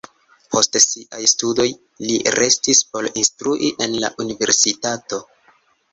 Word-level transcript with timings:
Post 0.53 0.77
siaj 0.83 1.19
studoj 1.33 1.67
li 2.07 2.17
restis 2.37 2.81
por 2.95 3.11
instrui 3.25 3.73
en 3.87 3.95
la 4.05 4.11
universitato. 4.27 5.25